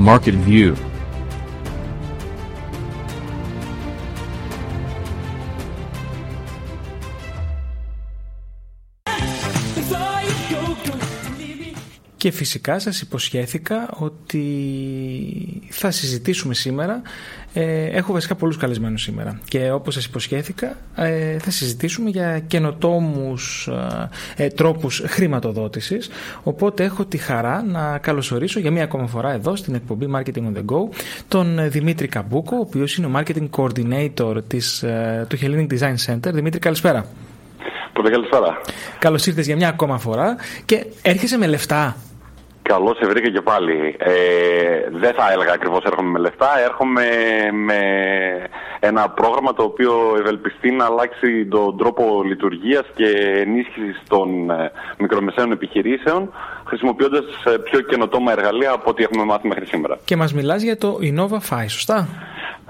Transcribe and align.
Market 0.00 0.34
View 0.34 0.89
Και 12.20 12.30
φυσικά 12.30 12.78
σας 12.78 13.00
υποσχέθηκα 13.00 13.88
ότι 13.98 14.42
θα 15.68 15.90
συζητήσουμε 15.90 16.54
σήμερα. 16.54 17.02
Ε, 17.52 17.84
έχω 17.84 18.12
βασικά 18.12 18.34
πολλούς 18.34 18.56
καλεσμένους 18.56 19.02
σήμερα. 19.02 19.40
Και 19.48 19.70
όπως 19.70 19.94
σας 19.94 20.04
υποσχέθηκα 20.04 20.76
ε, 20.94 21.38
θα 21.38 21.50
συζητήσουμε 21.50 22.10
για 22.10 22.38
καινοτόμους 22.38 23.68
ε, 24.36 24.48
τρόπους 24.48 25.02
χρηματοδότησης. 25.06 26.10
Οπότε 26.42 26.84
έχω 26.84 27.04
τη 27.04 27.16
χαρά 27.16 27.62
να 27.62 27.98
καλωσορίσω 27.98 28.60
για 28.60 28.70
μία 28.70 28.82
ακόμα 28.82 29.06
φορά 29.06 29.32
εδώ 29.32 29.56
στην 29.56 29.74
εκπομπή 29.74 30.06
Marketing 30.14 30.42
on 30.42 30.56
the 30.56 30.64
Go 30.74 30.94
τον 31.28 31.70
Δημήτρη 31.70 32.08
Καμπούκο, 32.08 32.56
ο 32.56 32.60
οποίος 32.60 32.96
είναι 32.96 33.06
ο 33.06 33.10
Marketing 33.14 33.48
Coordinator 33.50 34.36
της, 34.46 34.84
του 35.28 35.38
Hellenic 35.40 35.66
Design 35.78 35.94
Center. 36.06 36.32
Δημήτρη 36.32 36.58
καλησπέρα. 36.58 37.06
Πολύ 37.92 38.10
καλησπέρα. 38.10 38.60
Καλώς 38.98 39.26
ήρθες 39.26 39.46
για 39.46 39.56
μια 39.56 39.68
ακόμα 39.68 39.98
φορά 39.98 40.36
και 40.64 40.86
έρχεσαι 41.02 41.38
με 41.38 41.46
λεφτά. 41.46 41.96
Καλώς 42.62 42.96
σε 42.96 43.06
βρήκα 43.06 43.30
και 43.30 43.40
πάλι. 43.40 43.96
Ε, 43.98 44.12
δεν 44.90 45.14
θα 45.14 45.32
έλεγα 45.32 45.52
ακριβώς 45.52 45.84
έρχομαι 45.84 46.10
με 46.10 46.18
λεφτά. 46.18 46.60
Έρχομαι 46.64 47.04
με 47.52 47.78
ένα 48.80 49.10
πρόγραμμα 49.10 49.52
το 49.54 49.62
οποίο 49.62 50.16
ευελπιστεί 50.18 50.70
να 50.70 50.84
αλλάξει 50.84 51.46
τον 51.46 51.76
τρόπο 51.76 52.22
λειτουργίας 52.24 52.84
και 52.94 53.06
ενίσχυσης 53.46 54.02
των 54.08 54.50
ε, 54.50 54.70
μικρομεσαίων 54.98 55.52
επιχειρήσεων, 55.52 56.32
χρησιμοποιώντας 56.66 57.24
ε, 57.44 57.56
πιο 57.56 57.80
καινοτόμα 57.80 58.32
εργαλεία 58.32 58.70
από 58.70 58.90
ό,τι 58.90 59.02
έχουμε 59.02 59.24
μάθει 59.24 59.48
μέχρι 59.48 59.66
σήμερα. 59.66 59.98
Και 60.04 60.16
μας 60.16 60.34
μιλάς 60.34 60.62
για 60.62 60.76
το 60.76 60.98
InnovaFi, 61.02 61.64
σωστά; 61.68 62.08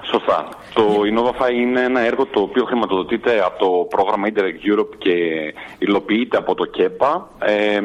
Σωστά. 0.03 0.47
Το 0.73 0.83
InnovaFi 0.83 1.53
είναι 1.53 1.81
ένα 1.81 1.99
έργο 1.99 2.25
το 2.25 2.41
οποίο 2.41 2.65
χρηματοδοτείται 2.65 3.43
από 3.45 3.59
το 3.59 3.87
πρόγραμμα 3.89 4.27
Interreg 4.27 4.79
Europe 4.79 4.95
και 4.97 5.13
υλοποιείται 5.77 6.37
από 6.37 6.55
το 6.55 6.65
ΚΕΠΑ. 6.65 7.29
Ε, 7.39 7.79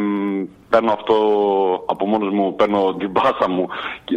παίρνω 0.77 0.92
αυτό 0.92 1.16
από 1.86 2.06
μόνος 2.06 2.30
μου, 2.32 2.55
παίρνω 2.55 2.94
την 2.98 3.12
πάσα 3.12 3.48
μου 3.48 3.69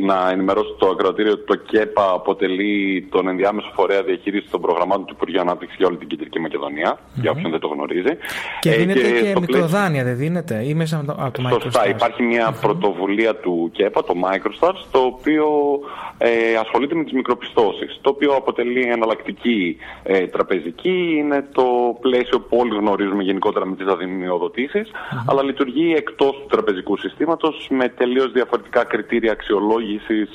να 0.02 0.29
ενημερώσω 0.31 0.75
το 0.79 0.88
ακροατήριο 0.88 1.31
ότι 1.31 1.45
το 1.45 1.55
ΚΕΠΑ 1.55 2.11
αποτελεί 2.13 3.07
τον 3.11 3.27
ενδιάμεσο 3.27 3.71
φορέα 3.73 4.03
διαχείρισης 4.03 4.49
των 4.49 4.61
προγραμμάτων 4.61 5.05
του 5.05 5.13
Υπουργείου 5.15 5.41
Ανάπτυξης 5.41 5.77
για 5.77 5.87
όλη 5.87 5.97
την 5.97 6.07
Κεντρική 6.07 6.39
για 7.21 7.31
όποιον 7.31 7.52
δεν 7.52 7.59
το 7.59 7.67
γνωρίζει. 7.67 8.13
Και 8.59 8.71
ε, 8.71 8.75
δίνεται 8.77 8.99
και, 8.99 9.21
και 9.21 9.39
μικροδάνεια, 9.39 10.03
δεν 10.03 10.15
δίνεται, 10.15 10.63
ή 10.63 10.73
μέσα 10.73 11.03
από 11.07 11.31
το 11.31 11.43
Microstars. 11.47 11.61
Σωστά, 11.61 11.87
υπάρχει 11.89 12.23
μια 12.23 12.57
πρωτοβουλία 12.61 13.35
του 13.35 13.69
ΚΕΠΑ, 13.73 14.03
το 14.03 14.13
Microstars, 14.23 14.81
το 14.91 14.99
οποίο 14.99 15.45
ε, 16.17 16.55
ασχολείται 16.61 16.95
με 16.95 17.03
τις 17.03 17.13
μικροπιστώσεις, 17.13 17.99
το 18.02 18.09
οποίο 18.09 18.33
αποτελεί 18.33 18.81
εναλλακτική 18.81 19.77
ε, 20.03 20.27
τραπεζική, 20.27 21.15
είναι 21.17 21.47
το 21.52 21.63
πλαίσιο 21.99 22.39
που 22.39 22.57
όλοι 22.57 22.75
γνωρίζουμε 22.75 23.23
γενικότερα 23.23 23.65
με 23.65 23.75
τις 23.75 23.87
αδημιοδοτήσεις, 23.87 24.91
αλλά 25.25 25.43
λειτουργεί 25.43 25.93
εκτός 25.97 26.35
του 26.41 26.48
τραπεζικού 26.50 26.97
συστήματος 26.97 27.67
με 27.69 27.89
τελείως 27.89 28.31
διαφορετικά 28.31 28.83
κριτήρια 28.83 29.31
αξιολόγησης 29.31 30.30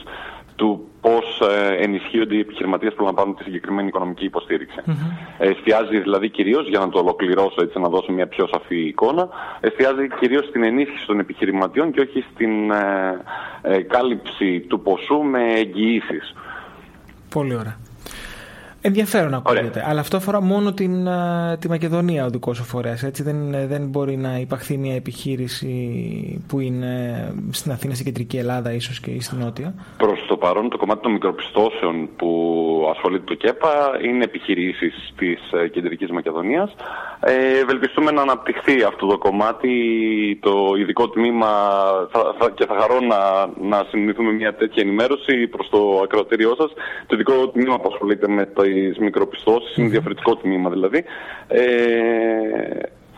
του 0.57 0.89
πώς 1.01 1.41
ε, 1.41 1.83
ενισχύονται 1.83 2.34
οι 2.34 2.39
επιχειρηματίες 2.39 2.95
που 2.95 3.05
λαμβάνουν 3.05 3.37
τη 3.37 3.43
συγκεκριμένη 3.43 3.89
οικονομική 3.89 4.25
υποστήριξη. 4.25 4.77
Mm-hmm. 4.87 5.39
Εστιάζει 5.39 5.98
δηλαδή 5.98 6.29
κυρίως, 6.31 6.69
για 6.69 6.79
να 6.79 6.89
το 6.89 6.98
ολοκληρώσω 6.98 7.62
έτσι, 7.62 7.79
να 7.79 7.89
δώσω 7.89 8.12
μια 8.12 8.27
πιο 8.27 8.47
σαφή 8.53 8.87
εικόνα, 8.87 9.29
εστιάζει 9.61 10.09
κυρίως 10.20 10.45
στην 10.48 10.62
ενίσχυση 10.62 11.07
των 11.07 11.19
επιχειρηματιών 11.19 11.92
και 11.92 12.01
όχι 12.01 12.25
στην 12.35 12.70
ε, 12.70 13.20
ε, 13.62 13.83
κάλυψη 13.83 14.61
του 14.61 14.81
ποσού 14.81 15.17
με 15.23 15.53
εγγυήσεις. 15.53 16.35
Πολύ 17.31 17.55
ωραία. 17.55 17.77
Ενδιαφέρον 18.86 19.34
ακούγεται. 19.34 19.84
Αλλά 19.89 20.00
αυτό 20.00 20.17
αφορά 20.17 20.40
μόνο 20.40 20.72
την, 20.72 21.08
τη 21.58 21.68
Μακεδονία 21.68 22.24
ο 22.24 22.28
δικός 22.28 22.56
σου 22.56 22.64
φορέας. 22.64 23.00
Δεν, 23.22 23.55
δεν 23.67 23.86
μπορεί 23.86 24.17
να 24.17 24.36
υπαχθεί 24.39 24.77
μια 24.77 24.95
επιχείρηση 24.95 25.74
που 26.48 26.61
είναι 26.61 26.92
στην 27.50 27.72
Αθήνα, 27.72 27.95
στην 27.95 28.06
κεντρική 28.06 28.36
Ελλάδα, 28.36 28.72
ίσως 28.72 29.00
και 29.00 29.20
στην 29.20 29.39
Νότια. 29.39 29.74
Προς 29.96 30.24
το 30.28 30.36
παρόν, 30.36 30.68
το 30.68 30.77
κομμάτι 30.77 31.02
των 31.02 31.12
μικροπιστώσεων 31.12 32.08
που 32.17 32.30
ασχολείται 32.95 33.24
το 33.24 33.34
ΚΕΠΑ 33.34 33.98
είναι 34.02 34.24
επιχειρήσεις 34.24 35.12
της 35.16 35.40
ε, 35.52 35.68
κεντρικής 35.68 36.11
Μακεδονίας. 36.11 36.74
Ε, 37.20 37.58
ευελπιστούμε 37.62 38.11
να 38.11 38.22
αναπτυχθεί 38.22 38.83
αυτό 38.83 39.06
το 39.06 39.18
κομμάτι, 39.18 39.72
το 40.40 40.74
ειδικό 40.78 41.08
τμήμα 41.08 41.48
θα, 42.12 42.34
θα, 42.39 42.51
και 42.51 42.66
θα 42.66 42.77
χαρώ 42.80 43.01
να, 43.01 43.20
να 43.68 43.84
συνειδηθούμε 43.90 44.33
μια 44.33 44.55
τέτοια 44.55 44.83
ενημέρωση 44.83 45.46
προς 45.46 45.68
το 45.70 46.01
ακροατήριό 46.05 46.55
σας. 46.58 46.72
Το 47.06 47.14
ειδικό 47.14 47.48
τμήμα 47.48 47.80
που 47.80 47.89
ασχολείται 47.92 48.28
με 48.28 48.46
τις 48.74 48.98
μικροπιστώσεις, 48.98 49.77
είναι 49.77 49.89
διαφορετικό 49.89 50.36
τμήμα 50.36 50.70
δηλαδή. 50.70 51.05
Ε, 51.48 51.62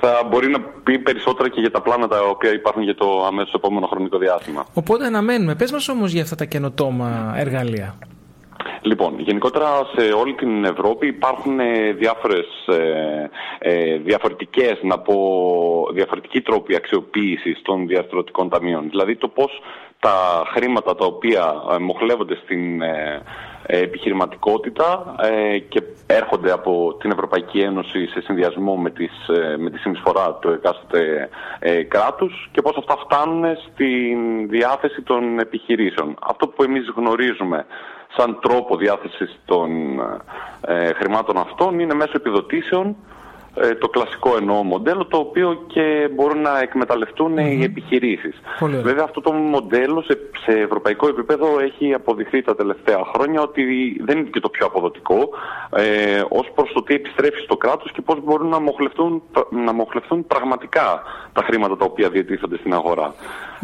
θα 0.00 0.28
μπορεί 0.30 0.48
να 0.48 0.60
πει 0.60 0.98
περισσότερα 0.98 1.48
και 1.48 1.60
για 1.60 1.70
τα 1.70 1.80
πλάνα 1.80 2.08
τα 2.08 2.20
οποία 2.20 2.52
υπάρχουν 2.52 2.82
για 2.82 2.94
το 2.94 3.24
αμέσως 3.26 3.54
επόμενο 3.54 3.86
χρονικό 3.86 4.18
διάστημα. 4.18 4.66
Οπότε 4.74 5.06
αναμένουμε. 5.06 5.54
Πες 5.54 5.72
μας 5.72 5.88
όμως 5.88 6.12
για 6.12 6.22
αυτά 6.22 6.34
τα 6.34 6.44
καινοτόμα 6.44 7.34
εργαλεία. 7.36 7.98
Λοιπόν, 8.80 9.18
γενικότερα 9.18 9.66
σε 9.96 10.12
όλη 10.12 10.34
την 10.34 10.64
Ευρώπη 10.64 11.06
υπάρχουν 11.06 11.60
ε, 11.60 11.92
διάφορες 11.92 12.46
ε, 12.66 13.30
ε, 13.58 13.96
διαφορετικές, 13.96 14.78
να 14.82 14.98
πω, 14.98 15.16
διαφορετικοί 15.92 16.40
τρόποι 16.40 16.76
αξιοποίησης 16.76 17.62
των 17.62 17.86
διαστρωτικών 17.86 18.48
ταμείων. 18.48 18.88
Δηλαδή 18.90 19.16
το 19.16 19.28
πώς 19.28 19.60
τα 20.00 20.42
χρήματα 20.52 20.94
τα 20.94 21.04
οποία 21.04 21.54
ε, 21.72 21.78
μοχλεύονται 21.78 22.38
στην 22.44 22.82
επιχειρηματικότητα 23.66 25.14
και 25.68 25.82
έρχονται 26.06 26.52
από 26.52 26.96
την 27.00 27.10
Ευρωπαϊκή 27.10 27.60
Ένωση 27.60 28.06
σε 28.06 28.20
συνδυασμό 28.20 28.76
με, 28.76 28.90
τις, 28.90 29.12
με 29.58 29.70
τη 29.70 29.78
συνεισφορά 29.78 30.32
του 30.34 30.48
εκάστοτε 30.48 31.28
κράτους 31.88 32.48
και 32.52 32.62
πώς 32.62 32.76
αυτά 32.76 32.96
φτάνουν 32.96 33.44
στην 33.56 34.48
διάθεση 34.48 35.02
των 35.02 35.38
επιχειρήσεων. 35.38 36.16
Αυτό 36.20 36.48
που 36.48 36.62
εμείς 36.62 36.92
γνωρίζουμε 36.96 37.66
σαν 38.16 38.38
τρόπο 38.40 38.76
διάθεσης 38.76 39.40
των 39.44 39.70
ε, 40.60 40.92
χρημάτων 40.92 41.38
αυτών 41.38 41.78
είναι 41.78 41.94
μέσω 41.94 42.12
επιδοτήσεων 42.14 42.86
ε, 42.88 42.94
το 43.78 43.88
κλασικό 43.88 44.36
εννοώ 44.36 44.62
μοντέλο 44.62 45.04
το 45.04 45.16
οποίο 45.16 45.64
και 45.66 46.08
μπορούν 46.14 46.40
να 46.40 46.60
εκμεταλλευτούν 46.60 47.38
οι 47.38 47.62
επιχειρήσεις. 47.62 48.40
Βέβαια 48.82 49.04
αυτό 49.04 49.20
το 49.20 49.32
μοντέλο 49.32 50.02
σε, 50.02 50.18
σε 50.44 50.52
ευρωπαϊκό 50.60 51.08
επίπεδο 51.08 51.46
έχει 51.60 51.94
αποδειχθεί 51.94 52.42
τα 52.42 52.56
τελευταία 52.56 53.00
χρόνια 53.14 53.40
ότι 53.40 53.62
δεν 54.04 54.18
είναι 54.18 54.28
και 54.32 54.40
το 54.40 54.48
πιο 54.48 54.66
αποδοτικό 54.66 55.28
ε, 55.76 56.22
ως 56.28 56.50
προς 56.54 56.72
το 56.72 56.82
τι 56.82 56.94
επιστρέφει 56.94 57.40
στο 57.40 57.56
κράτος 57.56 57.92
και 57.92 58.02
πώς 58.02 58.20
μπορούν 58.24 58.48
να 58.48 58.60
μοχλευτούν, 58.60 59.22
να 59.50 59.72
μοχλευτούν 59.72 60.26
πραγματικά 60.26 61.02
τα 61.32 61.42
χρήματα 61.42 61.76
τα 61.76 61.84
οποία 61.84 62.08
διατίθενται 62.10 62.56
στην 62.56 62.74
αγορά. 62.74 63.14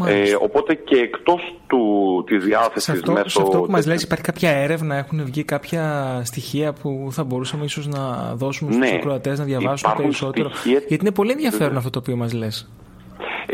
Ε, 0.06 0.36
οπότε 0.40 0.74
και 0.74 0.96
εκτός 0.96 1.54
του, 1.66 2.24
της 2.26 2.44
διάθεσης 2.44 2.82
σε 2.82 2.92
αυτό, 2.92 3.12
μέσω... 3.12 3.28
Σε 3.28 3.42
αυτό 3.42 3.60
που 3.60 3.70
μας 3.70 3.86
λες 3.86 4.02
υπάρχει 4.02 4.24
κάποια 4.24 4.50
έρευνα, 4.50 4.96
έχουν 4.96 5.24
βγει 5.24 5.44
κάποια 5.44 6.20
στοιχεία 6.24 6.72
που 6.72 7.08
θα 7.10 7.24
μπορούσαμε 7.24 7.64
ίσως 7.64 7.86
να 7.86 8.34
δώσουμε 8.34 8.72
στους 8.72 8.88
ναι, 8.88 8.96
ακροατές 8.96 9.38
να 9.38 9.44
διαβάσουν 9.44 9.92
περισσότερο; 9.96 10.50
Γιατί 10.64 10.94
είναι 10.94 11.12
πολύ 11.12 11.30
ενδιαφέρον 11.30 11.76
αυτό 11.76 11.90
το 11.90 11.98
οποίο 11.98 12.16
μας 12.16 12.32
λες. 12.32 12.70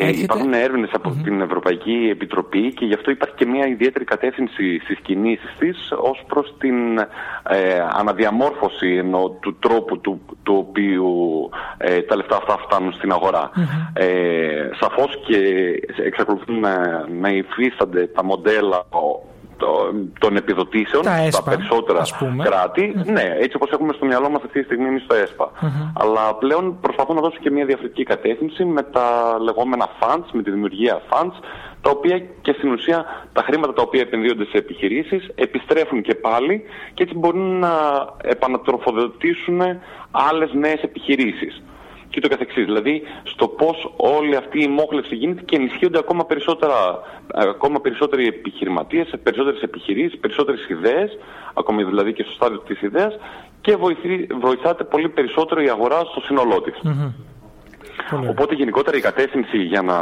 Ε, 0.01 0.09
υπάρχουν 0.09 0.53
έρευνες 0.53 0.91
από 0.93 1.17
την 1.25 1.41
Ευρωπαϊκή 1.41 2.09
Επιτροπή 2.11 2.73
και 2.75 2.85
γι' 2.85 2.95
αυτό 2.95 3.11
υπάρχει 3.11 3.35
και 3.35 3.47
μια 3.47 3.67
ιδιαίτερη 3.67 4.05
κατεύθυνση 4.05 4.79
στις 4.79 4.99
κινήσεις 5.03 5.55
της 5.59 5.93
ως 5.97 6.25
προς 6.27 6.55
την 6.59 6.99
ε, 7.49 7.81
αναδιαμόρφωση 7.93 8.95
ενώ, 8.95 9.37
του 9.41 9.57
τρόπου 9.59 10.01
του, 10.01 10.21
του 10.43 10.67
οποίου 10.69 11.49
ε, 11.79 12.01
τα 12.03 12.17
λεφτά 12.17 12.37
αυτά 12.37 12.59
φτάνουν 12.67 12.93
στην 12.93 13.13
αγορά. 13.13 13.51
Mm-hmm. 13.55 14.01
Ε, 14.03 14.69
Σαφώς 14.81 15.19
και 15.27 15.39
εξακολουθούν 16.05 16.61
να, 16.61 17.07
να 17.21 17.29
υφίστανται 17.29 18.07
τα 18.07 18.25
μοντέλα 18.25 18.87
των 20.19 20.37
επιδοτήσεων 20.37 21.03
τα 21.03 21.31
στα 21.31 21.43
περισσότερα 21.43 22.03
κράτη. 22.43 22.95
Ναι, 23.05 23.35
έτσι 23.39 23.57
όπως 23.57 23.71
έχουμε 23.71 23.93
στο 23.93 24.05
μυαλό 24.07 24.29
μας 24.31 24.43
αυτή 24.45 24.59
τη 24.59 24.65
στιγμή 24.65 24.89
είναι 24.89 25.03
στο 25.05 25.15
ΕΣΠΑ. 25.15 25.51
Αλλά 25.93 26.35
πλέον 26.35 26.79
προσπαθούν 26.81 27.15
να 27.15 27.21
δώσουν 27.21 27.41
και 27.41 27.51
μια 27.51 27.65
διαφορετική 27.65 28.03
κατεύθυνση 28.03 28.65
με 28.65 28.83
τα 28.83 29.37
λεγόμενα 29.41 29.89
funds, 30.01 30.29
με 30.33 30.43
τη 30.43 30.51
δημιουργία 30.51 31.01
funds, 31.11 31.37
τα 31.81 31.91
οποία 31.91 32.19
και 32.19 32.53
στην 32.53 32.73
ουσία 32.73 33.05
τα 33.33 33.43
χρήματα 33.43 33.73
τα 33.73 33.83
οποία 33.83 34.01
επενδύονται 34.01 34.45
σε 34.45 34.57
επιχειρήσεις 34.57 35.31
επιστρέφουν 35.35 36.03
και 36.03 36.15
πάλι 36.15 36.63
και 36.95 37.03
έτσι 37.03 37.15
μπορούν 37.15 37.59
να 37.59 37.73
επανατροφοδοτήσουν 38.23 39.61
άλλες 40.11 40.51
νέες 40.53 40.83
επιχειρήσεις 40.83 41.63
και 42.21 42.29
το 42.29 42.35
καθεξής. 42.35 42.65
Δηλαδή 42.65 43.03
στο 43.23 43.49
πώς 43.49 43.93
όλη 43.97 44.37
αυτή 44.37 44.63
η 44.63 44.69
μόχλευση 44.69 45.15
γίνεται 45.15 45.43
και 45.43 45.57
ενισχύονται 45.57 45.99
ακόμα, 45.99 46.25
περισσότερα, 46.25 46.75
ακόμα 47.27 47.81
περισσότεροι 47.81 48.27
επιχειρηματίες, 48.27 49.15
περισσότερες 49.23 49.63
επιχειρήσεις, 49.63 50.19
περισσότερες 50.19 50.69
ιδέες, 50.69 51.19
ακόμη 51.55 51.85
δηλαδή 51.85 52.13
και 52.13 52.23
στο 52.23 52.33
στάδιο 52.33 52.59
της 52.59 52.83
ιδέας 52.83 53.19
και 53.61 53.77
βοηθεί, 53.77 54.27
βοηθάται 54.41 54.85
πολύ 54.85 55.09
περισσότερο 55.09 55.61
η 55.63 55.69
αγορά 55.69 56.01
στο 56.05 56.21
σύνολό 56.21 56.61
της. 56.61 56.75
Οπότε 58.13 58.55
γενικότερα 58.55 58.97
η 58.97 59.01
κατεύθυνση 59.01 59.57
για 59.57 59.83
να 59.83 59.99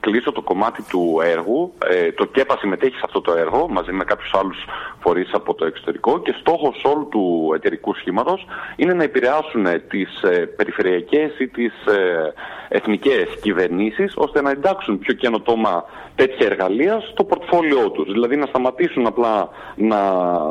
κλείσω 0.00 0.32
το 0.32 0.42
κομμάτι 0.42 0.82
του 0.82 1.20
έργου. 1.24 1.72
Ε, 1.88 2.12
το 2.12 2.26
ΚΕΠΑ 2.26 2.56
συμμετέχει 2.58 2.94
σε 2.94 3.02
αυτό 3.04 3.20
το 3.20 3.32
έργο 3.32 3.68
μαζί 3.68 3.92
με 3.92 4.04
κάποιους 4.04 4.34
άλλους 4.34 4.64
φορείς 5.00 5.30
από 5.32 5.54
το 5.54 5.64
εξωτερικό 5.64 6.20
και 6.20 6.34
στόχος 6.40 6.82
όλου 6.84 7.08
του 7.08 7.52
εταιρικού 7.54 7.94
σχήματος 7.94 8.46
είναι 8.76 8.92
να 8.92 9.02
επηρεάσουν 9.02 9.66
τις 9.88 10.22
ε, 10.22 10.46
περιφερειακές 10.56 11.38
ή 11.38 11.48
τις 11.48 11.72
ε, 11.86 12.32
εθνικές 12.68 13.26
κυβερνήσεις 13.42 14.12
ώστε 14.16 14.42
να 14.42 14.50
εντάξουν 14.50 14.98
πιο 14.98 15.14
καινοτόμα 15.14 15.84
τέτοια 16.14 16.46
εργαλεία 16.46 17.00
στο 17.12 17.24
πορτφόλιό 17.24 17.90
τους. 17.90 18.12
Δηλαδή 18.12 18.36
να 18.36 18.46
σταματήσουν 18.46 19.06
απλά 19.06 19.48
να 19.76 19.98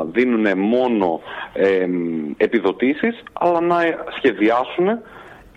δίνουν 0.04 0.58
μόνο 0.58 1.20
ε, 1.52 1.86
επιδοτήσεις 2.36 3.22
αλλά 3.32 3.60
να 3.60 3.76
σχεδιάσουν 4.16 5.00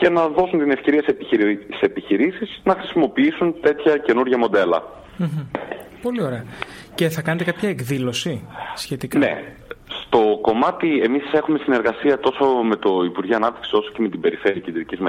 και 0.04 0.10
να 0.10 0.28
δώσουν 0.28 0.60
την 0.60 0.72
ευκαιρία 0.72 1.04
σε 1.80 1.86
επιχειρήσεις 1.86 2.62
να 2.64 2.74
χρησιμοποιήσουν 2.74 3.56
τέτοια 3.62 3.98
καινούργια 3.98 4.38
Πολύ 6.02 6.24
ωραία. 6.24 6.44
Και 6.96 7.10
θα 7.10 7.22
κάνετε 7.22 7.44
κάποια 7.44 7.70
εκδήλωση 7.70 8.48
σχετικά; 8.76 9.18
Ναι. 9.18 9.44
Στο 10.14 10.40
κομμάτι, 10.42 11.02
εμείς 11.04 11.24
έχουμε 11.32 11.58
συνεργασία 11.64 12.20
τόσο 12.20 12.46
με 12.46 12.76
το 12.76 13.04
Υπουργείο 13.04 13.36
Ανάπτυξης 13.36 13.74
όσο 13.74 13.92
και 13.92 14.02
με 14.02 14.10
την 14.10 14.20
Περιφέρεια 14.20 14.62
Κεντρικής 14.62 15.00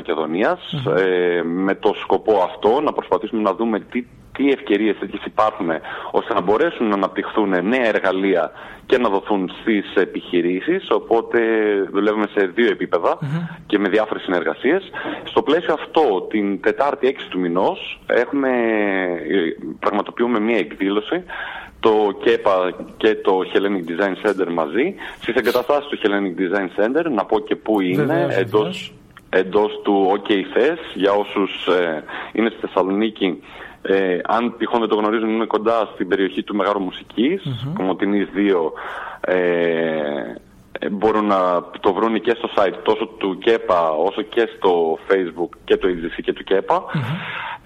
ε, 0.96 1.42
με 1.42 1.74
το 1.74 1.94
σκοπό 2.02 2.38
αυτό 2.38 2.80
να 2.80 2.92
προσπαθήσουμε 2.92 3.42
να 3.42 3.54
δούμε 3.54 3.80
τι 3.80 4.04
τι 4.36 4.50
ευκαιρίες 4.50 4.96
τέτοιες 4.98 5.24
υπάρχουν 5.24 5.70
ώστε 6.10 6.34
να 6.34 6.40
μπορέσουν 6.40 6.88
να 6.88 6.94
αναπτυχθούν 6.94 7.48
νέα 7.48 7.86
εργαλεία 7.86 8.50
και 8.86 8.98
να 8.98 9.08
δοθούν 9.08 9.50
στις 9.60 9.94
επιχειρήσεις. 9.94 10.90
Οπότε 10.90 11.40
δουλεύουμε 11.90 12.26
σε 12.34 12.46
δύο 12.46 12.76
και 13.66 13.78
με 13.78 13.88
διάφορες 13.88 14.22
συνεργασίες. 14.22 14.90
Στο 15.24 15.42
πλαίσιο 15.42 15.74
αυτό 15.74 16.26
την 16.30 16.60
Τετάρτη 16.60 17.16
6 17.18 17.28
του 17.30 17.38
μηνός 17.38 18.00
έχουμε, 18.06 18.50
πραγματοποιούμε 19.78 20.40
μια 20.40 20.58
εκδήλωση 20.58 21.24
το 21.84 22.18
ΚΕΠΑ 22.22 22.74
και 22.96 23.14
το 23.14 23.40
Hellenic 23.52 23.90
Design 23.90 24.26
Center 24.26 24.52
μαζί 24.52 24.94
στις 25.20 25.34
εγκαταστάσεις 25.34 25.86
του 25.86 25.98
Hellenic 26.02 26.40
Design 26.40 26.68
Center 26.80 27.04
να 27.10 27.24
πω 27.24 27.40
και 27.40 27.56
πού 27.56 27.80
είναι 27.80 28.26
εντός, 28.30 28.92
εντός 29.28 29.80
του 29.84 30.12
OK 30.16 30.30
για 30.94 31.12
όσους 31.12 31.66
ε, 31.66 32.04
είναι 32.32 32.48
στη 32.48 32.58
Θεσσαλονίκη 32.60 33.42
ε, 33.82 34.18
αν 34.24 34.54
τυχόν 34.58 34.80
δεν 34.80 34.88
το 34.88 34.96
γνωρίζουν, 34.96 35.28
είναι 35.28 35.44
κοντά 35.44 35.90
στην 35.94 36.08
περιοχή 36.08 36.42
του 36.42 36.56
Μεγάρου 36.56 36.80
Μουσικής, 36.80 37.42
mm-hmm. 37.44 37.72
2. 37.80 38.72
Ε, 39.20 40.34
μπορούν 40.90 41.26
να 41.26 41.62
το 41.80 41.92
βρουν 41.92 42.20
και 42.20 42.34
στο 42.36 42.48
site 42.56 42.78
τόσο 42.82 43.06
του 43.06 43.38
ΚΕΠΑ 43.38 43.90
όσο 43.90 44.22
και 44.22 44.48
στο 44.56 44.98
Facebook 45.08 45.48
και 45.64 45.76
το 45.76 45.88
EGC 45.88 46.20
και 46.22 46.32
του 46.32 46.44
ΚΕΠΑ. 46.44 46.84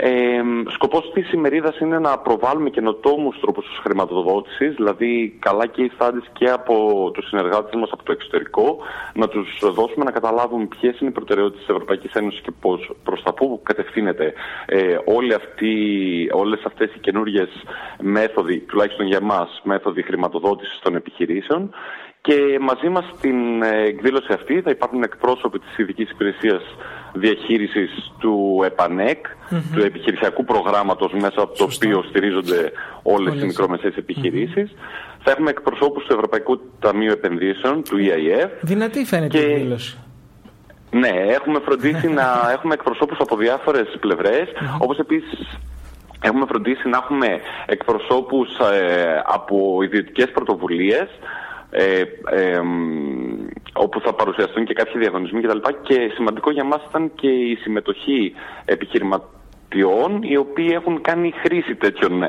Ε, 0.00 0.40
σκοπός 0.74 1.10
της 1.14 1.32
ημερίδας 1.32 1.78
είναι 1.78 1.98
να 1.98 2.18
προβάλλουμε 2.18 2.70
καινοτόμους 2.70 3.40
τρόπους 3.40 3.66
χρηματοδότησης, 3.82 4.74
δηλαδή 4.74 5.36
καλά 5.38 5.66
και 5.66 5.90
studies 5.98 6.26
και 6.32 6.50
από 6.50 6.74
τους 7.14 7.28
συνεργάτες 7.28 7.80
μας 7.80 7.90
από 7.92 8.02
το 8.02 8.12
εξωτερικό, 8.12 8.78
να 9.14 9.28
τους 9.28 9.58
δώσουμε 9.60 10.04
να 10.04 10.10
καταλάβουν 10.10 10.68
ποιες 10.68 11.00
είναι 11.00 11.10
οι 11.10 11.12
προτεραιότητες 11.12 11.60
της 11.60 11.74
Ευρωπαϊκής 11.74 12.12
Ένωσης 12.12 12.40
και 12.40 12.52
πώς, 12.60 12.90
προς 13.04 13.22
τα 13.22 13.32
πού 13.32 13.60
κατευθύνεται 13.62 14.32
ε, 14.66 14.96
όλοι 15.04 15.34
αυτοί, 15.34 15.74
όλες 16.32 16.62
αυτές 16.64 16.94
οι 16.94 16.98
καινούργιες 16.98 17.48
μέθοδοι, 18.00 18.58
τουλάχιστον 18.58 19.06
για 19.06 19.18
εμάς, 19.22 19.60
μέθοδοι 19.64 20.02
χρηματοδότησης 20.02 20.78
των 20.82 20.94
επιχειρήσεων 20.94 21.70
και 22.20 22.58
μαζί 22.60 22.88
μας 22.88 23.04
στην 23.16 23.62
ε, 23.62 23.82
εκδήλωση 23.86 24.32
αυτή 24.32 24.60
θα 24.60 24.70
υπάρχουν 24.70 25.02
εκπρόσωποι 25.02 25.58
της 25.58 25.78
ειδικής 25.78 26.10
Υπηρεσίας 26.10 26.62
Διαχείρισης 27.12 28.12
του 28.18 28.62
ΕΠΑΝΕΚ, 28.64 29.26
του 29.74 29.82
επιχειρησιακού 29.82 30.44
προγράμματος 30.44 31.12
μέσα 31.12 31.42
από 31.42 31.56
το 31.56 31.64
οποίο 31.64 32.02
στηρίζονται 32.08 32.72
όλες 33.02 33.42
οι 33.42 33.46
μικρομεσαίες 33.46 33.94
Θα 35.22 35.30
έχουμε 35.30 35.50
εκπροσώπους 35.50 36.04
του 36.04 36.12
Ευρωπαϊκού 36.12 36.60
Ταμείου 36.78 37.10
Επενδύσεων, 37.10 37.82
του 37.82 37.96
EIF. 37.96 38.48
Δυνατή 38.60 39.04
φαίνεται 39.04 39.38
και... 39.38 39.44
η 39.44 39.52
εκδήλωση. 39.52 39.98
Ναι, 40.90 41.08
έχουμε 41.08 41.60
φροντίσει 41.64 42.08
να 42.20 42.50
έχουμε 42.52 42.74
εκπροσώπους 42.74 43.18
από 43.20 43.36
διάφορες 43.36 43.96
πλευρές, 44.00 44.48
όπως 44.78 44.98
επίσης 44.98 45.58
Έχουμε 46.20 46.46
φροντίσει 46.46 46.88
να 46.88 46.96
έχουμε 46.96 47.40
εκπροσώπους 47.66 48.48
ε, 48.72 49.22
από 49.26 49.82
ιδιωτικές 49.82 50.30
πρωτοβουλίες 50.30 51.08
ε, 51.70 52.02
ε, 52.30 52.60
όπου 53.72 54.00
θα 54.00 54.14
παρουσιαστούν 54.14 54.64
και 54.64 54.74
κάποιοι 54.74 55.00
διαγωνισμοί 55.00 55.40
κτλ. 55.40 55.58
Και, 55.58 55.76
και 55.82 56.10
σημαντικό 56.14 56.50
για 56.50 56.64
μας 56.64 56.80
ήταν 56.88 57.12
και 57.14 57.28
η 57.28 57.54
συμμετοχή 57.54 58.32
επιχειρηματών 58.64 59.37
οι 60.20 60.36
οποίοι 60.36 60.70
έχουν 60.72 61.00
κάνει 61.00 61.32
χρήση 61.42 61.74
τέτοιων 61.74 62.24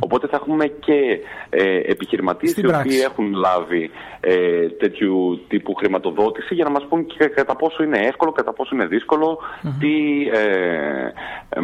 Οπότε 0.00 0.26
θα 0.26 0.36
έχουμε 0.36 0.66
και 0.66 1.20
ε, 1.50 1.76
επιχειρηματίες 1.76 2.56
οι 2.56 2.66
οποίοι 2.66 3.00
έχουν 3.04 3.32
λάβει 3.32 3.90
ε, 4.20 4.68
τέτοιου 4.68 5.40
τύπου 5.48 5.74
χρηματοδότηση 5.74 6.54
για 6.54 6.64
να 6.64 6.70
μας 6.70 6.86
πούν 6.88 7.06
και 7.06 7.26
κατά 7.26 7.56
πόσο 7.56 7.82
είναι 7.82 7.98
εύκολο, 7.98 8.32
κατά 8.32 8.52
πόσο 8.52 8.74
είναι 8.74 8.86
δύσκολο, 8.86 9.38
τι 9.78 10.26
ε, 10.32 11.12
ε, 11.48 11.60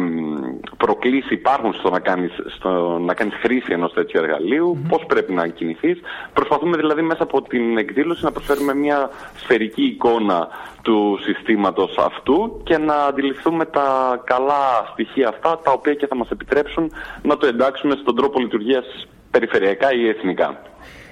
προκλήσεις 0.77 1.31
υπάρχουν 1.31 1.73
στο 1.73 1.89
να 1.89 1.99
κάνεις, 1.99 2.31
στο 2.55 2.99
να 2.99 3.13
κάνεις 3.13 3.33
χρήση 3.41 3.71
ενός 3.71 3.93
τέτοιου 3.93 4.19
εργαλείου, 4.23 4.85
πώς 4.89 5.05
πρέπει 5.07 5.33
να 5.33 5.47
κινηθείς. 5.47 5.99
Προσπαθούμε 6.33 6.77
δηλαδή 6.77 7.01
μέσα 7.01 7.23
από 7.23 7.41
την 7.41 7.77
εκδήλωση 7.77 8.23
να 8.23 8.31
προσφέρουμε 8.31 8.73
μια 8.75 9.09
σφαιρική 9.35 9.83
εικόνα 9.83 10.47
του 10.81 11.19
συστήματος 11.21 11.97
αυτού 11.97 12.61
και 12.63 12.77
να 12.77 12.95
αντιληφθούμε 12.95 13.65
τα 13.65 14.21
καλά 14.23 14.70
στοιχεία 14.91 15.27
αυτά 15.27 15.59
τα 15.63 15.71
οποία 15.71 15.93
και 15.93 16.07
θα 16.07 16.15
μας 16.15 16.29
επιτρέψουν 16.29 16.91
να 17.21 17.37
το 17.37 17.45
εντάξουμε 17.47 17.95
στον 18.01 18.15
τρόπο 18.15 18.39
λειτουργίας 18.39 18.85
περιφερειακά 19.31 19.93
ή 19.93 20.07
εθνικά. 20.07 20.61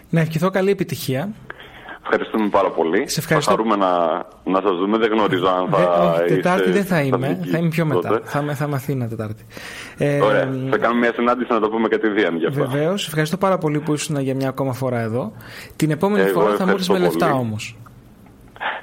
Να 0.10 0.20
ευχηθώ 0.20 0.50
καλή 0.50 0.72
επιτυχία. 0.72 1.34
Ευχαριστούμε 2.02 2.50
πάρα 2.50 2.70
πολύ. 2.70 3.10
Σε 3.10 3.20
ευχαριστώ. 3.20 3.52
Θα 3.52 3.58
χαρούμε 3.58 3.76
να, 3.76 3.92
να 4.44 4.62
σας 4.62 4.78
δούμε. 4.78 4.98
Δεν 4.98 5.12
γνωρίζω 5.12 5.48
αν 5.48 5.70
θα 5.70 6.16
Δε, 6.18 6.36
Τετάρτη 6.36 6.72
δεν 6.72 6.86
θα 6.86 7.02
είμαι. 7.02 7.40
Θα 7.52 7.58
είμαι 7.58 7.70
πιο 7.70 7.86
μετά. 7.86 8.22
Θα, 8.24 8.42
θα 8.54 8.66
είμαι 8.66 8.76
Αθήνα 8.76 9.08
Τετάρτη. 9.08 9.46
Ε, 9.98 10.20
Ωραία. 10.22 10.50
Θα 10.70 10.78
κάνουμε 10.78 11.00
μια 11.00 11.14
συνάντηση 11.14 11.54
να 11.54 11.60
το 11.60 11.70
πούμε 11.70 11.88
κατηδίαν 11.88 12.38
γι' 12.38 12.46
αυτό. 12.46 12.68
Βεβαίως. 12.68 13.08
Ευχαριστώ 13.08 13.38
πάρα 13.38 13.58
πολύ 13.58 13.80
που 13.80 13.94
ήσουν 13.94 14.20
για 14.20 14.36
μια 14.36 14.50
ακόμα 14.50 14.74
φορά 14.74 15.00
εδώ. 15.00 15.32
Την 15.76 15.92
επόμενη 15.92 16.30
φορά 16.30 16.56
θα 16.56 16.66
μου 16.66 16.72
έρθεις 16.72 16.90
με 16.90 17.00
λεφτά 17.00 17.34
όμως. 17.34 17.78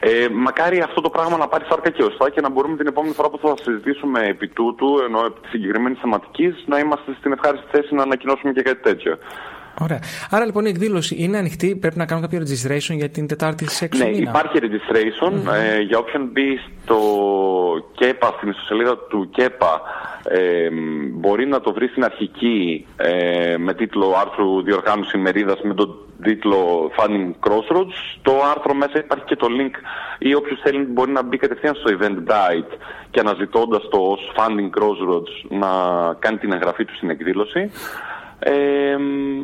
Ε, 0.08 0.28
μακάρι 0.28 0.80
αυτό 0.80 1.00
το 1.00 1.10
πράγμα 1.10 1.36
να 1.36 1.48
πάρει 1.48 1.64
σάρκα 1.68 1.90
και 1.90 2.02
ωστά 2.02 2.30
και 2.30 2.40
να 2.40 2.50
μπορούμε 2.50 2.76
την 2.76 2.86
επόμενη 2.86 3.14
φορά 3.14 3.28
που 3.28 3.38
θα 3.38 3.54
συζητήσουμε 3.62 4.26
επί 4.26 4.48
τούτου, 4.48 4.88
ενώ 5.06 5.24
επί 5.24 5.40
της 5.40 5.50
συγκεκριμένης 5.50 5.98
θεματικής, 6.00 6.64
να 6.66 6.78
είμαστε 6.78 7.14
στην 7.18 7.32
ευχάριστη 7.32 7.66
θέση 7.70 7.94
να 7.94 8.02
ανακοινώσουμε 8.02 8.52
και 8.52 8.62
κάτι 8.62 8.82
τέτοιο. 8.82 9.18
Ωραία. 9.80 10.00
Άρα 10.30 10.44
λοιπόν 10.44 10.64
η 10.64 10.68
εκδήλωση 10.68 11.16
είναι 11.18 11.38
ανοιχτή, 11.38 11.76
πρέπει 11.76 11.98
να 11.98 12.06
κάνουμε 12.06 12.26
κάποιο 12.26 12.46
registration 12.46 12.96
για 12.96 13.08
την 13.08 13.26
Τετάρτη 13.26 13.64
στις 13.68 13.88
6 13.92 13.96
Ναι, 13.96 14.04
υπάρχει 14.04 14.58
registration. 14.60 15.32
Ε, 15.54 15.80
για 15.80 15.98
όποιον 15.98 16.28
μπει 16.32 16.60
στο 16.82 16.98
ΚΕΠΑ, 17.94 18.34
στην 18.36 18.48
ιστοσελίδα 18.48 18.98
του 18.98 19.30
ΚΕΠΑ, 19.30 19.80
ε, 20.28 20.68
μπορεί 21.12 21.46
να 21.46 21.60
το 21.60 21.72
βρει 21.72 21.86
στην 21.88 22.04
αρχική 22.04 22.86
ε, 22.96 23.56
με 23.56 23.74
τίτλο 23.74 24.14
άρθρου 24.20 24.62
διοργάνωση 24.62 25.18
μερίδας 25.18 25.60
με 25.62 25.74
τον 25.74 26.05
τίτλο 26.22 26.90
Funding 26.96 27.48
Crossroads. 27.48 27.96
Στο 28.18 28.32
άρθρο 28.54 28.74
μέσα 28.74 28.98
υπάρχει 28.98 29.24
και 29.24 29.36
το 29.36 29.46
link 29.50 29.74
ή 30.18 30.34
όποιος 30.34 30.60
θέλει 30.62 30.78
μπορεί 30.84 31.10
να 31.10 31.22
μπει 31.22 31.36
κατευθείαν 31.36 31.74
στο 31.74 31.96
Event 31.98 32.30
Guide 32.30 32.76
και 33.10 33.20
αναζητώντας 33.20 33.88
το 33.90 33.98
ως 33.98 34.32
Funding 34.36 34.78
Crossroads 34.78 35.58
να 35.58 35.68
κάνει 36.18 36.38
την 36.38 36.52
εγγραφή 36.52 36.84
του 36.84 36.96
στην 36.96 37.10
εκδήλωση. 37.10 37.70
Ε, 38.38 38.96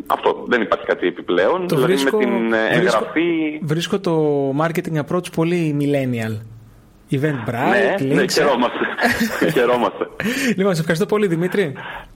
αυτό 0.06 0.44
δεν 0.48 0.62
υπάρχει 0.62 0.86
κάτι 0.86 1.06
επιπλέον. 1.06 1.66
Το 1.66 1.74
δηλαδή 1.74 1.92
βρίσκω, 1.92 2.16
με 2.16 2.24
την 2.24 2.52
εγγραφή. 2.52 3.58
Βρίσκω, 3.62 4.00
το 4.00 4.14
marketing 4.60 4.98
approach 5.04 5.32
πολύ 5.34 5.76
millennial. 5.80 6.40
Event 7.10 7.48
Bright, 7.48 8.00
ναι, 8.00 8.14
ναι, 8.14 8.28
χαιρόμαστε. 8.28 8.86
Χαιρόμαστε. 9.52 10.08
λοιπόν, 10.56 10.74
σε 10.74 10.80
ευχαριστώ 10.80 11.06
πολύ 11.06 11.26
Δημήτρη. 11.26 11.72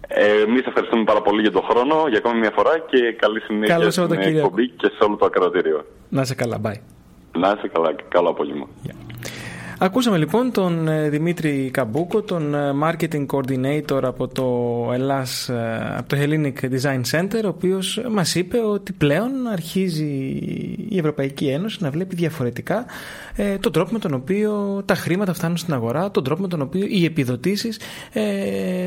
Ε, 0.08 0.40
Εμείς 0.46 0.66
ευχαριστούμε 0.66 1.04
πάρα 1.04 1.22
πολύ 1.22 1.40
για 1.40 1.52
τον 1.52 1.62
χρόνο, 1.68 2.04
για 2.08 2.18
ακόμη 2.18 2.38
μια 2.38 2.50
φορά 2.54 2.78
και 2.90 3.12
καλή 3.18 3.40
συνέχεια 3.40 3.90
στην 3.90 4.12
εκπομπή 4.12 4.68
και 4.68 4.90
σε 4.98 5.04
όλο 5.04 5.16
το 5.16 5.24
ακροατήριο. 5.24 5.84
Να 6.08 6.22
είσαι 6.22 6.34
καλά, 6.34 6.60
bye. 6.64 6.78
Να 7.32 7.54
είσαι 7.56 7.68
καλά 7.72 7.92
και 7.94 8.04
καλό 8.08 8.28
απόγευμα. 8.28 8.66
Ακούσαμε 9.78 10.16
λοιπόν 10.16 10.52
τον 10.52 10.88
ε, 10.88 11.08
Δημήτρη 11.08 11.70
Καμπούκο, 11.72 12.22
τον 12.22 12.54
ε, 12.54 12.72
Marketing 12.82 13.26
Coordinator 13.26 14.00
από 14.02 14.28
το 14.28 14.90
Ελλάς, 14.92 15.48
ε, 15.48 15.94
από 15.96 16.08
το 16.08 16.16
Hellenic 16.20 16.52
Design 16.52 17.00
Center, 17.10 17.40
ο 17.44 17.48
οποίος 17.48 18.00
μας 18.10 18.34
είπε 18.34 18.58
ότι 18.58 18.92
πλέον 18.92 19.46
αρχίζει 19.52 20.04
η 20.88 20.98
Ευρωπαϊκή 20.98 21.46
Ένωση 21.46 21.78
να 21.80 21.90
βλέπει 21.90 22.14
διαφορετικά 22.14 22.86
τον 23.60 23.72
τρόπο 23.72 23.92
με 23.92 23.98
τον 23.98 24.14
οποίο 24.14 24.82
τα 24.84 24.94
χρήματα 24.94 25.32
φτάνουν 25.32 25.56
στην 25.56 25.74
αγορά, 25.74 26.10
τον 26.10 26.24
τρόπο 26.24 26.42
με 26.42 26.48
τον 26.48 26.60
οποίο 26.60 26.86
οι 26.88 27.04
επιδοτήσεις 27.04 27.80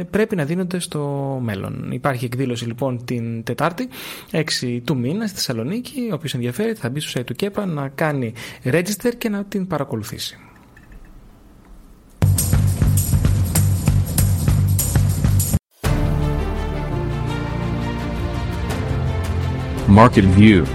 πρέπει 0.09 0.35
να 0.35 0.45
δίνονται 0.45 0.79
στο 0.79 0.99
μέλλον. 1.41 1.91
Υπάρχει 1.91 2.25
εκδήλωση 2.25 2.65
λοιπόν 2.65 3.05
την 3.05 3.43
Τετάρτη, 3.43 3.87
6 4.31 4.41
του 4.83 4.97
μήνα 4.97 5.27
στη 5.27 5.35
Θεσσαλονίκη, 5.35 6.09
όποιος 6.13 6.33
ενδιαφέρει 6.33 6.73
θα 6.73 6.89
μπει 6.89 6.99
στο 6.99 7.19
site 7.19 7.25
του 7.25 7.33
ΚΕΠΑ 7.33 7.65
να 7.65 7.87
κάνει 7.87 8.33
register 8.63 9.11
και 9.17 9.29
να 9.29 9.43
την 9.43 9.67
παρακολουθήσει. 9.67 10.37
market 19.89 20.23
view. 20.23 20.65